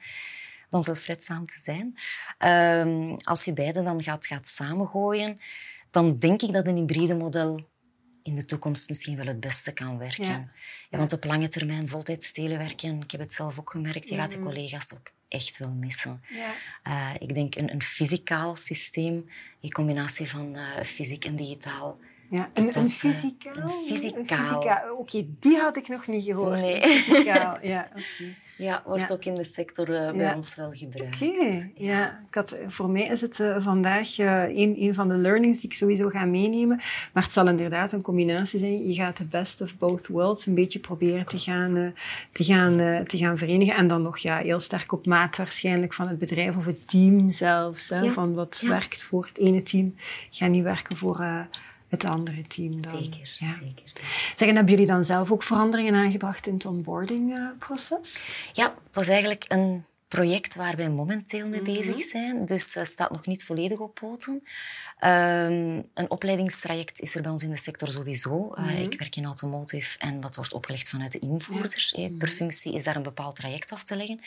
dan 0.69 0.83
zelfredzaam 0.83 1.45
te 1.45 1.59
zijn. 1.59 1.97
Um, 2.87 3.15
als 3.23 3.45
je 3.45 3.53
beide 3.53 3.83
dan 3.83 4.03
gaat, 4.03 4.25
gaat 4.25 4.47
samengooien, 4.47 5.39
dan 5.91 6.17
denk 6.17 6.41
ik 6.41 6.51
dat 6.51 6.67
een 6.67 6.75
hybride 6.75 7.15
model 7.15 7.67
in 8.23 8.35
de 8.35 8.45
toekomst 8.45 8.89
misschien 8.89 9.17
wel 9.17 9.25
het 9.25 9.39
beste 9.39 9.73
kan 9.73 9.97
werken. 9.97 10.25
Ja. 10.25 10.51
ja 10.89 10.97
want 10.97 11.13
op 11.13 11.23
lange 11.23 11.47
termijn 11.47 11.89
voltijds 11.89 12.31
telewerken, 12.31 12.95
ik 12.99 13.11
heb 13.11 13.21
het 13.21 13.33
zelf 13.33 13.59
ook 13.59 13.69
gemerkt, 13.69 14.09
je 14.09 14.15
gaat 14.15 14.31
de 14.31 14.39
collega's 14.39 14.93
ook 14.93 15.11
echt 15.27 15.57
wel 15.57 15.73
missen. 15.73 16.23
Ja. 16.29 16.53
Uh, 16.87 17.15
ik 17.19 17.33
denk 17.33 17.55
een, 17.55 17.71
een 17.71 17.81
fysicaal 17.81 18.55
systeem, 18.55 19.29
in 19.59 19.71
combinatie 19.71 20.29
van 20.29 20.55
uh, 20.55 20.81
fysiek 20.83 21.25
en 21.25 21.35
digitaal, 21.35 21.99
ja, 22.29 22.49
een, 22.53 22.77
een 22.77 22.91
fysicaal? 22.91 23.55
Een 23.55 23.69
fysicaal. 23.69 24.57
Oké, 24.57 24.91
okay, 24.97 25.27
die 25.39 25.57
had 25.57 25.77
ik 25.77 25.87
nog 25.87 26.07
niet 26.07 26.23
gehoord. 26.25 26.59
Nee. 26.59 26.81
Fysicaal, 26.81 27.57
ja. 27.61 27.89
Okay. 27.91 28.35
Ja, 28.59 28.81
wordt 28.85 29.11
ook 29.11 29.25
in 29.25 29.35
de 29.35 29.43
sector 29.43 29.89
uh, 29.89 30.11
bij 30.11 30.33
ons 30.33 30.55
wel 30.55 30.69
gebruikt. 30.71 31.15
Oké, 31.15 31.25
okay. 31.25 31.71
ja. 31.75 32.19
Ik 32.27 32.35
had, 32.35 32.59
voor 32.67 32.89
mij 32.89 33.07
is 33.07 33.21
het 33.21 33.39
uh, 33.39 33.63
vandaag 33.63 34.17
uh, 34.17 34.43
een, 34.43 34.75
een 34.81 34.93
van 34.93 35.07
de 35.07 35.15
learnings 35.15 35.59
die 35.59 35.69
ik 35.69 35.75
sowieso 35.75 36.09
ga 36.09 36.25
meenemen. 36.25 36.77
Maar 37.13 37.23
het 37.23 37.33
zal 37.33 37.47
inderdaad 37.47 37.91
een 37.91 38.01
combinatie 38.01 38.59
zijn. 38.59 38.87
Je 38.87 38.93
gaat 38.93 39.17
de 39.17 39.25
best 39.25 39.61
of 39.61 39.77
both 39.77 40.07
worlds 40.07 40.45
een 40.45 40.55
beetje 40.55 40.79
proberen 40.79 41.25
te 41.25 41.39
gaan, 41.39 41.93
te 42.31 42.43
gaan, 42.43 43.03
te 43.05 43.17
gaan 43.17 43.37
verenigen. 43.37 43.75
En 43.75 43.87
dan 43.87 44.01
nog 44.01 44.17
ja, 44.17 44.37
heel 44.37 44.59
sterk 44.59 44.91
op 44.91 45.05
maat 45.05 45.37
waarschijnlijk 45.37 45.93
van 45.93 46.07
het 46.07 46.19
bedrijf 46.19 46.55
of 46.55 46.65
het 46.65 46.89
team 46.89 47.29
zelfs. 47.29 47.89
Hè, 47.89 48.11
van 48.11 48.33
wat 48.33 48.63
werkt 48.67 49.03
voor 49.03 49.25
het 49.25 49.37
ene 49.37 49.61
team, 49.61 49.95
gaat 50.29 50.49
niet 50.49 50.63
werken 50.63 50.97
voor 50.97 51.47
het 51.89 52.05
andere 52.05 52.47
team 52.47 52.81
dan. 52.81 52.97
Zeker, 52.97 53.35
ja. 53.39 53.51
zeker. 53.51 53.91
Zeggen, 54.35 54.55
hebben 54.55 54.73
jullie 54.73 54.87
dan 54.87 55.03
zelf 55.03 55.31
ook 55.31 55.43
veranderingen 55.43 55.93
aangebracht 55.93 56.47
in 56.47 56.53
het 56.53 56.65
onboardingproces? 56.65 58.23
Uh, 58.23 58.53
ja, 58.53 58.63
dat 58.63 58.93
was 58.95 59.07
eigenlijk 59.07 59.45
een 59.47 59.83
project 60.09 60.55
waar 60.55 60.75
wij 60.75 60.89
momenteel 60.89 61.47
mee 61.47 61.59
mm 61.59 61.65
-hmm. 61.65 61.75
bezig 61.75 62.01
zijn. 62.01 62.45
Dus 62.45 62.73
het 62.73 62.83
uh, 62.83 62.83
staat 62.83 63.11
nog 63.11 63.25
niet 63.25 63.45
volledig 63.45 63.79
op 63.79 63.93
poten. 63.93 64.33
Um, 64.33 65.85
een 65.93 66.09
opleidingstraject 66.09 67.01
is 67.01 67.15
er 67.15 67.21
bij 67.21 67.31
ons 67.31 67.43
in 67.43 67.49
de 67.49 67.57
sector 67.57 67.91
sowieso. 67.91 68.37
Mm 68.37 68.53
-hmm. 68.53 68.69
uh, 68.69 68.81
ik 68.81 68.99
werk 68.99 69.15
in 69.15 69.25
automotive 69.25 69.99
en 69.99 70.19
dat 70.19 70.35
wordt 70.35 70.53
opgelegd 70.53 70.89
vanuit 70.89 71.11
de 71.11 71.19
invoerders. 71.19 71.93
Ja. 71.95 72.09
Per 72.17 72.27
functie 72.27 72.73
is 72.73 72.83
daar 72.83 72.95
een 72.95 73.03
bepaald 73.03 73.35
traject 73.35 73.71
af 73.71 73.83
te 73.83 73.95
leggen. 73.95 74.19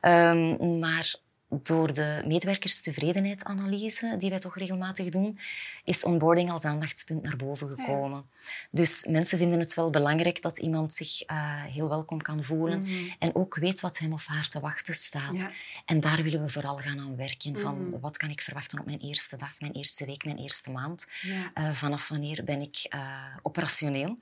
Um, 0.00 0.78
maar 0.78 1.14
door 1.62 1.92
de 1.92 2.22
medewerkerstevredenheidsanalyse, 2.26 4.16
die 4.18 4.30
wij 4.30 4.38
toch 4.38 4.56
regelmatig 4.56 5.08
doen, 5.08 5.38
is 5.84 6.04
onboarding 6.04 6.50
als 6.50 6.64
aandachtspunt 6.64 7.22
naar 7.22 7.36
boven 7.36 7.68
gekomen. 7.68 8.24
Ja. 8.30 8.48
Dus 8.70 9.06
mensen 9.08 9.38
vinden 9.38 9.58
het 9.58 9.74
wel 9.74 9.90
belangrijk 9.90 10.42
dat 10.42 10.58
iemand 10.58 10.92
zich 10.92 11.30
uh, 11.30 11.64
heel 11.64 11.88
welkom 11.88 12.22
kan 12.22 12.44
voelen 12.44 12.78
mm 12.78 12.84
-hmm. 12.84 13.14
en 13.18 13.34
ook 13.34 13.56
weet 13.56 13.80
wat 13.80 13.98
hem 13.98 14.12
of 14.12 14.26
haar 14.26 14.48
te 14.48 14.60
wachten 14.60 14.94
staat. 14.94 15.40
Ja. 15.40 15.50
En 15.84 16.00
daar 16.00 16.22
willen 16.22 16.42
we 16.42 16.48
vooral 16.48 16.76
gaan 16.76 17.00
aan 17.00 17.16
werken. 17.16 17.50
Mm 17.50 17.56
-hmm. 17.56 17.64
Van 17.64 18.00
wat 18.00 18.16
kan 18.16 18.30
ik 18.30 18.40
verwachten 18.40 18.78
op 18.78 18.86
mijn 18.86 18.98
eerste 18.98 19.36
dag, 19.36 19.60
mijn 19.60 19.72
eerste 19.72 20.04
week, 20.04 20.24
mijn 20.24 20.38
eerste 20.38 20.70
maand? 20.70 21.06
Ja. 21.20 21.50
Uh, 21.54 21.72
vanaf 21.72 22.08
wanneer 22.08 22.44
ben 22.44 22.60
ik 22.60 22.86
uh, 22.94 23.00
operationeel? 23.42 24.18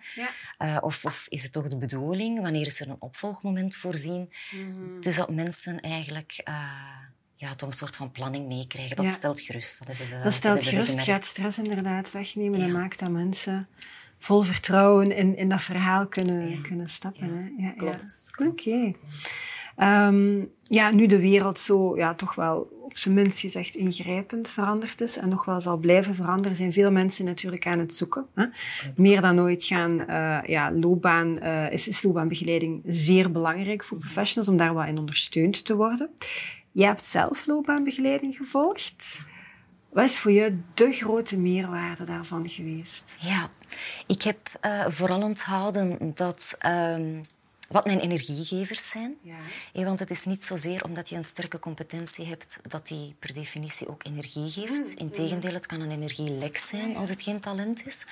of, 0.81 1.05
of, 1.05 1.27
is 1.29 1.43
het 1.43 1.53
toch 1.53 1.69
de 1.69 1.77
bedoeling? 1.77 2.41
Wanneer 2.41 2.67
is 2.67 2.81
er 2.81 2.89
een 2.89 2.97
opvolgmoment 2.99 3.77
voorzien? 3.77 4.33
Mm 4.51 4.61
-hmm. 4.61 5.01
Dus 5.01 5.17
dat 5.17 5.31
mensen 5.31 5.81
eigenlijk 5.81 6.43
ja, 7.45 7.55
toch 7.55 7.69
een 7.69 7.75
soort 7.75 7.97
van 7.97 8.11
planning 8.11 8.47
meekrijgen. 8.47 8.97
Dat 8.97 9.05
ja. 9.05 9.11
stelt 9.11 9.41
gerust. 9.41 9.79
Dat, 9.79 9.97
hebben 9.97 10.19
we, 10.19 10.25
dat 10.25 10.33
stelt 10.33 10.55
dat 10.55 10.65
gerust. 10.65 11.01
Gaat 11.01 11.25
stress 11.25 11.59
inderdaad 11.59 12.11
wegnemen. 12.11 12.59
Ja. 12.59 12.65
Dat 12.65 12.75
maakt 12.75 12.99
dat 12.99 13.11
mensen 13.11 13.69
vol 14.19 14.43
vertrouwen 14.43 15.13
in, 15.13 15.37
in 15.37 15.49
dat 15.49 15.63
verhaal 15.63 16.07
kunnen, 16.07 16.51
ja. 16.51 16.61
kunnen 16.61 16.89
stappen. 16.89 17.27
Ja, 17.27 17.63
hè? 17.63 17.67
Ja, 17.67 17.71
klopt. 17.71 18.27
Oké. 18.39 18.49
Okay. 18.49 18.97
Ehm, 19.77 20.45
ja, 20.63 20.91
nu 20.91 21.07
de 21.07 21.21
wereld 21.21 21.59
zo 21.59 21.97
ja, 21.97 22.15
toch 22.15 22.35
wel 22.35 22.75
op 22.83 22.99
zijn 22.99 23.15
minst 23.15 23.39
gezegd 23.39 23.75
ingrijpend 23.75 24.51
veranderd 24.51 25.01
is 25.01 25.17
en 25.19 25.29
nog 25.29 25.45
wel 25.45 25.61
zal 25.61 25.77
blijven 25.77 26.15
veranderen, 26.15 26.57
zijn 26.57 26.73
veel 26.73 26.91
mensen 26.91 27.25
natuurlijk 27.25 27.67
aan 27.67 27.79
het 27.79 27.95
zoeken. 27.95 28.27
Hè? 28.35 28.45
Meer 28.97 29.21
dan 29.21 29.41
ooit 29.41 29.65
gaan, 29.65 30.01
uh, 30.01 30.39
ja, 30.47 30.73
loopbaan, 30.73 31.39
uh, 31.43 31.73
is, 31.73 31.89
is 31.89 32.03
loopbaanbegeleiding 32.03 32.83
zeer 32.87 33.31
belangrijk 33.31 33.85
voor 33.85 33.99
professionals 33.99 34.49
om 34.49 34.57
daar 34.57 34.75
wat 34.75 34.87
in 34.87 34.99
ondersteund 34.99 35.65
te 35.65 35.77
worden. 35.77 36.11
Je 36.75 36.85
hebt 36.85 37.05
zelf 37.05 37.47
loopbaanbegeleiding 37.47 38.37
gevolgd. 38.37 39.21
Wat 39.89 40.05
is 40.05 40.19
voor 40.19 40.33
jou 40.33 40.63
de 40.75 40.93
grote 40.93 41.39
meerwaarde 41.39 42.05
daarvan 42.05 42.51
geweest? 42.51 43.17
Ja, 43.21 43.49
ik 44.07 44.23
heb 44.23 44.39
uh, 44.63 44.87
vooral 44.89 45.23
onthouden 45.23 46.15
dat 46.15 46.57
um, 46.67 47.21
wat 47.69 47.87
mijn 47.87 48.01
energiegevers 48.01 48.89
zijn. 48.91 49.15
Ja. 49.23 49.85
want 49.85 49.99
het 49.99 50.11
is 50.11 50.25
niet 50.25 50.45
zozeer 50.45 50.85
omdat 50.85 51.09
je 51.09 51.17
een 51.17 51.25
sterke 51.25 51.59
competentie 51.59 52.27
hebt 52.27 52.61
dat 52.63 52.87
die 52.87 53.15
per 53.19 53.33
definitie 53.33 53.89
ook 53.89 54.05
energie 54.05 54.51
geeft. 54.51 54.95
Mm, 54.95 54.99
Integendeel, 54.99 55.53
het 55.53 55.67
kan 55.67 55.81
een 55.81 55.91
energielek 55.91 56.57
zijn 56.57 56.97
als 56.97 57.11
het 57.11 57.23
geen 57.23 57.41
talent 57.41 57.87
is. 57.87 58.07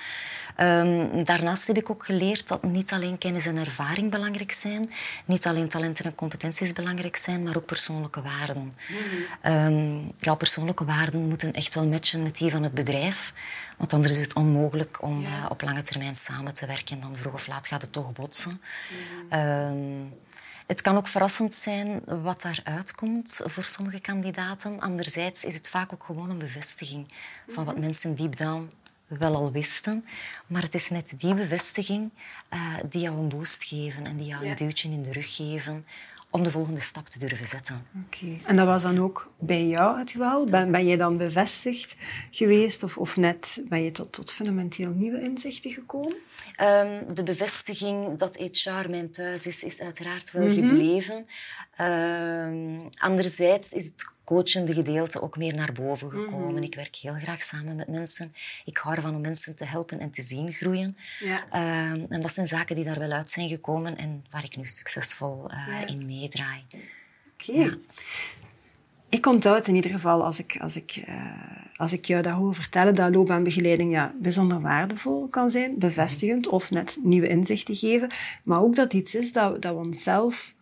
Um, 0.57 1.23
daarnaast 1.23 1.67
heb 1.67 1.77
ik 1.77 1.89
ook 1.89 2.05
geleerd 2.05 2.47
dat 2.47 2.63
niet 2.63 2.91
alleen 2.91 3.17
kennis 3.17 3.45
en 3.45 3.57
ervaring 3.57 4.11
belangrijk 4.11 4.51
zijn, 4.51 4.91
niet 5.25 5.47
alleen 5.47 5.69
talenten 5.69 6.05
en 6.05 6.15
competenties 6.15 6.73
belangrijk 6.73 7.15
zijn, 7.15 7.43
maar 7.43 7.55
ook 7.57 7.65
persoonlijke 7.65 8.21
waarden. 8.21 8.71
Mm. 9.43 9.51
Um, 9.51 10.11
ja, 10.17 10.35
persoonlijke 10.35 10.85
waarden 10.85 11.27
moeten 11.27 11.53
echt 11.53 11.75
wel 11.75 11.87
matchen 11.87 12.23
met 12.23 12.37
die 12.37 12.51
van 12.51 12.63
het 12.63 12.73
bedrijf. 12.73 13.33
Want 13.77 13.93
anders 13.93 14.17
is 14.17 14.21
het 14.21 14.33
onmogelijk 14.33 15.01
om 15.01 15.21
ja. 15.21 15.27
uh, 15.27 15.45
op 15.49 15.61
lange 15.61 15.81
termijn 15.81 16.15
samen 16.15 16.53
te 16.53 16.65
werken. 16.65 16.99
Dan 16.99 17.17
vroeg 17.17 17.33
of 17.33 17.47
laat 17.47 17.67
gaat 17.67 17.81
het 17.81 17.91
toch 17.91 18.13
botsen. 18.13 18.61
Mm. 19.29 20.13
het 20.67 20.81
kan 20.81 20.97
ook 20.97 21.07
verrassend 21.07 21.55
zijn 21.55 22.01
wat 22.05 22.41
daaruit 22.41 22.95
komt 22.95 23.41
voor 23.43 23.63
sommige 23.63 23.99
kandidaten. 23.99 24.79
Anderzijds 24.79 25.45
is 25.45 25.55
het 25.55 25.69
vaak 25.69 25.93
ook 25.93 26.03
gewoon 26.03 26.29
een 26.29 26.37
bevestiging 26.37 27.07
van 27.47 27.65
wat 27.65 27.73
mhm. 27.73 27.83
mensen 27.83 28.15
deep 28.15 28.37
down 28.37 28.71
wel 29.07 29.35
al 29.35 29.51
wisten. 29.51 30.05
Maar 30.47 30.61
het 30.61 30.73
is 30.73 30.89
net 30.89 31.13
die 31.17 31.33
bevestiging 31.33 32.11
uh, 32.53 32.75
die 32.89 33.01
jou 33.01 33.17
een 33.17 33.29
boost 33.29 33.63
geven 33.63 34.05
en 34.05 34.17
die 34.17 34.27
jou 34.27 34.47
een 34.47 34.55
duwtje 34.55 34.89
in 34.89 35.03
de 35.03 35.11
rug 35.11 35.35
geven 35.35 35.85
om 36.33 36.43
de 36.43 36.51
volgende 36.51 36.79
stap 36.79 37.07
te 37.07 37.19
durven 37.19 37.47
zetten. 37.47 37.85
Oké. 38.05 38.37
En 38.45 38.55
dat 38.55 38.65
was 38.65 38.81
dan 38.81 38.99
ook 38.99 39.31
bij 39.39 39.67
jou 39.67 39.99
het 39.99 40.11
geval? 40.11 40.45
Ben, 40.45 40.71
ben 40.71 40.85
je 40.85 40.97
dan 40.97 41.17
bevestigd 41.17 41.95
geweest 42.31 42.83
of, 42.83 42.97
of 42.97 43.17
net 43.17 43.61
ben 43.69 43.83
je 43.83 43.91
tot, 43.91 44.11
tot 44.11 44.31
fundamenteel 44.31 44.89
nieuwe 44.89 45.21
inzichten 45.21 45.71
gekomen? 45.71 46.15
Um, 46.61 47.13
de 47.13 47.23
bevestiging 47.23 48.17
dat 48.17 48.37
HR 48.37 48.89
mijn 48.89 49.11
thuis 49.11 49.47
is, 49.47 49.63
is 49.63 49.81
uiteraard 49.81 50.31
wel 50.31 50.43
mm 50.43 50.49
-hmm. 50.49 50.69
gebleven. 50.69 51.25
Um, 51.81 52.89
anderzijds 52.97 53.71
is 53.71 53.85
het 53.85 54.11
coachende 54.23 54.73
gedeelte 54.73 55.21
ook 55.21 55.37
meer 55.37 55.55
naar 55.55 55.71
boven 55.71 56.09
gekomen. 56.09 56.53
Mhm. 56.53 56.63
Ik 56.63 56.75
werk 56.75 56.95
heel 56.95 57.13
graag 57.13 57.41
samen 57.41 57.75
met 57.75 57.87
mensen. 57.87 58.33
Ik 58.65 58.77
hou 58.77 58.95
ervan 58.95 59.15
om 59.15 59.21
mensen 59.21 59.55
te 59.55 59.65
helpen 59.65 59.99
en 59.99 60.11
te 60.11 60.21
zien 60.21 60.51
groeien. 60.51 60.97
Ja. 61.19 61.45
Uh, 61.53 62.01
en 62.09 62.21
dat 62.21 62.31
zijn 62.31 62.47
zaken 62.47 62.75
die 62.75 62.85
daar 62.85 62.99
wel 62.99 63.11
uit 63.11 63.29
zijn 63.29 63.49
gekomen 63.49 63.97
en 63.97 64.25
waar 64.29 64.43
ik 64.43 64.57
nu 64.57 64.65
succesvol 64.65 65.51
uh, 65.51 65.67
ja. 65.67 65.87
in 65.87 66.05
meedraai. 66.05 66.63
Oké. 66.73 67.51
Okay. 67.51 67.65
Ja. 67.65 67.77
Ik 69.09 69.25
onthoud 69.25 69.67
in 69.67 69.75
ieder 69.75 69.91
geval, 69.91 70.23
als 70.23 70.39
ik, 70.39 70.57
als 70.59 70.75
ik, 70.75 71.03
uh, 71.07 71.31
als 71.75 71.93
ik 71.93 72.05
jou 72.05 72.21
dat 72.21 72.33
hoor 72.33 72.55
vertellen, 72.55 72.95
dat 72.95 73.13
loopbaanbegeleiding 73.15 73.91
ja, 73.91 74.13
bijzonder 74.21 74.61
waardevol 74.61 75.27
kan 75.27 75.51
zijn, 75.51 75.79
bevestigend 75.79 76.47
of 76.47 76.71
net 76.71 76.99
nieuwe 77.03 77.27
inzichten 77.27 77.75
geven. 77.75 78.11
Maar 78.43 78.61
ook 78.61 78.75
dat 78.75 78.93
iets 78.93 79.15
is 79.15 79.31
dat, 79.31 79.61
dat 79.61 79.73
we 79.73 79.77
onszelf 79.77 80.53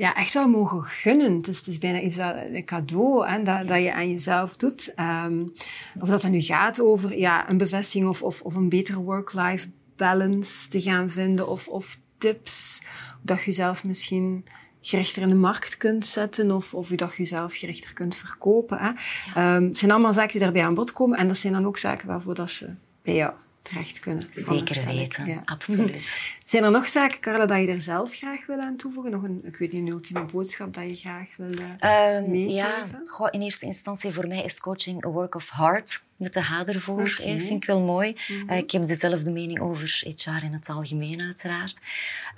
ja, 0.00 0.14
echt 0.14 0.34
wel 0.34 0.48
mogen 0.48 0.84
gunnen. 0.84 1.36
Het 1.36 1.48
is, 1.48 1.58
het 1.58 1.66
is 1.66 1.78
bijna 1.78 2.00
iets 2.00 2.16
dat, 2.16 2.34
een 2.52 2.64
cadeau 2.64 3.28
hè, 3.28 3.42
dat, 3.42 3.68
dat 3.68 3.82
je 3.82 3.92
aan 3.92 4.10
jezelf 4.10 4.56
doet. 4.56 4.92
Um, 4.96 5.52
of 6.00 6.08
dat 6.08 6.22
het 6.22 6.32
nu 6.32 6.40
gaat 6.40 6.80
over 6.80 7.18
ja, 7.18 7.50
een 7.50 7.56
bevestiging 7.56 8.08
of, 8.08 8.22
of, 8.22 8.42
of 8.42 8.54
een 8.54 8.68
betere 8.68 9.00
work-life 9.00 9.68
balance 9.96 10.68
te 10.68 10.80
gaan 10.80 11.10
vinden. 11.10 11.48
Of, 11.48 11.68
of 11.68 11.98
tips, 12.18 12.82
dat 13.22 13.38
je 13.38 13.44
jezelf 13.44 13.84
misschien 13.84 14.44
gerichter 14.80 15.22
in 15.22 15.28
de 15.28 15.34
markt 15.34 15.76
kunt 15.76 16.06
zetten 16.06 16.50
of, 16.50 16.74
of 16.74 16.88
je 16.88 16.96
dat 16.96 17.14
jezelf 17.16 17.54
gerichter 17.54 17.92
kunt 17.92 18.16
verkopen. 18.16 18.78
Hè. 18.78 18.90
Ja. 19.34 19.56
Um, 19.56 19.64
het 19.64 19.78
zijn 19.78 19.90
allemaal 19.90 20.14
zaken 20.14 20.32
die 20.32 20.40
daarbij 20.40 20.64
aan 20.64 20.74
bod 20.74 20.92
komen 20.92 21.18
en 21.18 21.28
dat 21.28 21.38
zijn 21.38 21.52
dan 21.52 21.66
ook 21.66 21.78
zaken 21.78 22.06
waarvoor 22.06 22.34
dat 22.34 22.50
ze 22.50 22.74
bij 23.02 23.14
jou 23.14 23.32
terecht 23.62 23.98
kunnen. 23.98 24.26
Zeker 24.30 24.84
weten, 24.84 25.26
ja. 25.26 25.42
absoluut. 25.44 26.20
Zijn 26.44 26.64
er 26.64 26.70
nog 26.70 26.88
zaken, 26.88 27.20
Carla, 27.20 27.46
dat 27.46 27.60
je 27.60 27.66
er 27.66 27.80
zelf 27.80 28.12
graag 28.12 28.46
wil 28.46 28.58
aan 28.58 28.76
toevoegen? 28.76 29.12
Nog 29.12 29.22
een, 29.22 29.40
ik 29.44 29.56
weet 29.56 29.72
niet, 29.72 29.80
een 29.82 29.88
ultieme 29.88 30.24
boodschap 30.24 30.74
dat 30.74 30.90
je 30.90 30.96
graag 30.96 31.36
wil 31.36 31.50
uh, 31.50 32.16
um, 32.16 32.30
meegeven? 32.30 32.54
Ja, 32.54 33.00
Goh, 33.04 33.28
in 33.30 33.40
eerste 33.40 33.66
instantie 33.66 34.10
voor 34.10 34.26
mij 34.26 34.42
is 34.42 34.60
coaching 34.60 35.04
a 35.06 35.08
work 35.08 35.34
of 35.34 35.50
heart. 35.50 36.02
Met 36.20 36.32
de 36.32 36.40
H 36.40 36.62
ervoor, 36.66 37.00
okay. 37.00 37.40
vind 37.40 37.62
ik 37.62 37.64
wel 37.64 37.82
mooi. 37.82 38.08
Mm 38.08 38.38
-hmm. 38.38 38.50
uh, 38.50 38.56
ik 38.56 38.70
heb 38.70 38.86
dezelfde 38.86 39.30
mening 39.30 39.60
over 39.60 40.02
HR 40.04 40.44
in 40.44 40.52
het 40.52 40.68
algemeen, 40.68 41.20
uiteraard. 41.20 41.78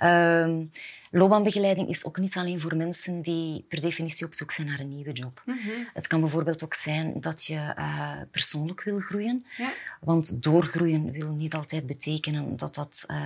Um, 0.03 0.69
Loopbaanbegeleiding 1.15 1.89
is 1.89 2.05
ook 2.05 2.17
niet 2.17 2.37
alleen 2.37 2.59
voor 2.59 2.75
mensen 2.75 3.21
die 3.21 3.65
per 3.67 3.81
definitie 3.81 4.25
op 4.25 4.33
zoek 4.33 4.51
zijn 4.51 4.67
naar 4.67 4.79
een 4.79 4.95
nieuwe 4.95 5.11
job. 5.11 5.41
Mm 5.45 5.57
-hmm. 5.57 5.87
Het 5.93 6.07
kan 6.07 6.19
bijvoorbeeld 6.19 6.63
ook 6.63 6.73
zijn 6.73 7.21
dat 7.21 7.45
je 7.45 7.73
uh, 7.77 8.21
persoonlijk 8.31 8.83
wil 8.83 8.99
groeien. 8.99 9.45
Ja. 9.57 9.73
Want 9.99 10.43
doorgroeien 10.43 11.11
wil 11.11 11.31
niet 11.31 11.53
altijd 11.53 11.85
betekenen 11.85 12.57
dat 12.57 12.75
dat 12.75 13.05
uh, 13.11 13.17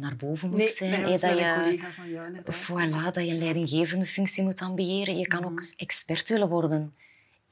naar 0.00 0.16
boven 0.16 0.48
moet 0.48 0.58
nee, 0.58 0.66
zijn. 0.66 1.00
Nee, 1.00 1.18
dat, 1.18 1.20
je, 1.20 1.78
van 1.94 2.10
jou, 2.10 2.36
voilà, 2.52 3.12
dat 3.12 3.24
je 3.26 3.30
een 3.30 3.38
leidinggevende 3.38 4.06
functie 4.06 4.42
moet 4.42 4.60
ambiëren. 4.60 5.18
Je 5.18 5.26
kan 5.26 5.40
mm 5.40 5.46
-hmm. 5.46 5.58
ook 5.58 5.64
expert 5.76 6.28
willen 6.28 6.48
worden 6.48 6.94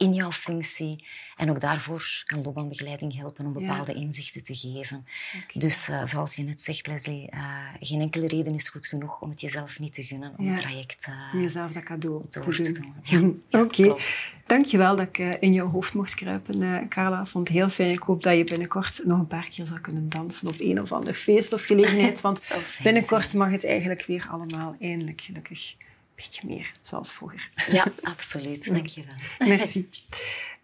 in 0.03 0.15
jouw 0.15 0.33
functie. 0.33 1.05
En 1.37 1.51
ook 1.51 1.61
daarvoor 1.61 2.23
kan 2.25 2.43
loopbaanbegeleiding 2.43 3.17
helpen 3.17 3.47
om 3.47 3.53
bepaalde 3.53 3.93
ja. 3.93 4.01
inzichten 4.01 4.43
te 4.43 4.55
geven. 4.55 5.07
Okay. 5.35 5.47
Dus 5.55 5.89
uh, 5.89 6.05
zoals 6.05 6.37
je 6.37 6.43
net 6.43 6.63
zegt, 6.63 6.87
Leslie, 6.87 7.31
uh, 7.35 7.69
geen 7.81 8.01
enkele 8.01 8.27
reden 8.29 8.55
is 8.55 8.69
goed 8.69 8.87
genoeg 8.87 9.21
om 9.21 9.31
het 9.31 9.41
jezelf 9.41 9.79
niet 9.79 9.93
te 9.93 10.03
gunnen 10.03 10.35
om 10.37 10.45
ja. 10.45 10.51
het 10.51 10.61
traject 10.61 11.07
uh, 11.09 11.43
jezelf 11.43 11.73
dat 11.73 11.83
cadeau 11.83 12.25
door 12.31 12.55
te, 12.55 12.63
te 12.63 12.81
doen. 12.81 12.95
doen. 13.11 13.43
Ja, 13.49 13.61
Oké, 13.61 13.89
okay. 13.89 14.05
dankjewel 14.47 14.97
dat 14.97 15.07
ik 15.07 15.19
in 15.19 15.53
jouw 15.53 15.69
hoofd 15.69 15.95
mocht 15.95 16.15
kruipen, 16.15 16.89
Carla. 16.89 17.27
vond 17.27 17.49
het 17.49 17.57
heel 17.57 17.71
fijn. 17.71 17.91
Ik 17.91 18.03
hoop 18.03 18.23
dat 18.23 18.37
je 18.37 18.45
binnenkort 18.45 19.01
nog 19.05 19.19
een 19.19 19.27
paar 19.27 19.49
keer 19.49 19.67
zal 19.67 19.81
kunnen 19.81 20.09
dansen 20.09 20.49
op 20.49 20.55
een 20.59 20.81
of 20.81 20.93
ander 20.93 21.15
feest 21.15 21.53
of 21.53 21.63
gelegenheid. 21.63 22.21
Want 22.27 22.55
binnenkort 22.83 23.35
mag 23.35 23.51
het 23.51 23.65
eigenlijk 23.67 24.05
weer 24.07 24.29
allemaal 24.31 24.77
eindelijk 24.81 25.21
gelukkig 25.21 25.75
beetje 26.23 26.47
meer 26.49 26.71
zoals 26.83 27.13
vroeger. 27.13 27.49
Ja, 27.71 27.87
absoluut. 28.03 28.75
Dank 28.75 28.87
je 28.87 29.05
wel. 29.05 29.49
Merci. 29.49 29.89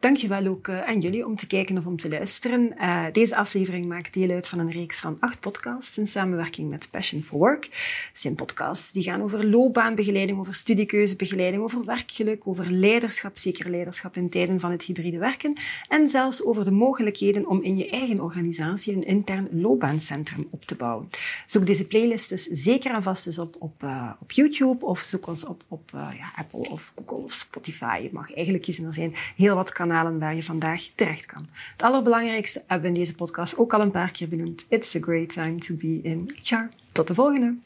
Dankjewel 0.00 0.46
ook 0.46 0.68
uh, 0.68 0.80
aan 0.80 1.00
jullie 1.00 1.26
om 1.26 1.36
te 1.36 1.46
kijken 1.46 1.78
of 1.78 1.86
om 1.86 1.96
te 1.96 2.08
luisteren. 2.08 2.74
Uh, 2.80 3.04
deze 3.12 3.36
aflevering 3.36 3.86
maakt 3.86 4.14
deel 4.14 4.30
uit 4.30 4.48
van 4.48 4.58
een 4.58 4.70
reeks 4.70 5.00
van 5.00 5.16
acht 5.20 5.40
podcasts 5.40 5.98
in 5.98 6.06
samenwerking 6.06 6.70
met 6.70 6.88
Passion 6.90 7.22
for 7.22 7.38
Work. 7.38 7.64
Het 7.64 8.20
zijn 8.20 8.34
podcasts 8.34 8.92
die 8.92 9.02
gaan 9.02 9.22
over 9.22 9.46
loopbaanbegeleiding, 9.46 10.38
over 10.38 10.54
studiekeuzebegeleiding, 10.54 11.62
over 11.62 11.84
werkgeluk, 11.84 12.46
over 12.46 12.70
leiderschap, 12.70 13.38
zeker 13.38 13.70
leiderschap 13.70 14.16
in 14.16 14.28
tijden 14.28 14.60
van 14.60 14.70
het 14.70 14.82
hybride 14.82 15.18
werken 15.18 15.58
en 15.88 16.08
zelfs 16.08 16.44
over 16.44 16.64
de 16.64 16.70
mogelijkheden 16.70 17.46
om 17.46 17.62
in 17.62 17.76
je 17.76 17.90
eigen 17.90 18.20
organisatie 18.20 18.94
een 18.94 19.04
intern 19.04 19.48
loopbaancentrum 19.50 20.46
op 20.50 20.64
te 20.64 20.74
bouwen. 20.74 21.08
Zoek 21.46 21.66
deze 21.66 21.86
playlist 21.86 22.28
dus 22.28 22.44
zeker 22.44 22.94
en 22.94 23.02
vast 23.02 23.26
eens 23.26 23.38
op 23.38 23.56
op, 23.58 23.82
uh, 23.82 24.12
op 24.20 24.32
YouTube 24.32 24.84
of 24.84 25.00
zoek 25.06 25.26
ons 25.26 25.44
op 25.44 25.62
op 25.68 25.90
ja, 25.92 26.32
Apple 26.36 26.70
of 26.70 26.92
Google 26.94 27.24
of 27.24 27.32
Spotify. 27.32 28.00
Je 28.02 28.10
mag 28.12 28.34
eigenlijk 28.34 28.64
kiezen, 28.64 28.84
er 28.84 28.94
zijn 28.94 29.14
heel 29.36 29.54
wat 29.54 29.72
kanalen 29.72 29.86
kanalen 29.88 30.18
waar 30.18 30.34
je 30.34 30.42
vandaag 30.42 30.88
terecht 30.94 31.26
kan. 31.26 31.48
Het 31.72 31.82
allerbelangrijkste 31.82 32.62
hebben 32.66 32.90
we 32.90 32.96
in 32.96 33.02
deze 33.02 33.14
podcast 33.14 33.58
ook 33.58 33.74
al 33.74 33.80
een 33.80 33.90
paar 33.90 34.10
keer 34.10 34.28
benoemd. 34.28 34.66
It's 34.68 34.96
a 34.96 35.00
great 35.00 35.28
time 35.28 35.58
to 35.58 35.74
be 35.74 36.00
in 36.02 36.34
HR. 36.42 36.68
Tot 36.92 37.06
de 37.06 37.14
volgende! 37.14 37.56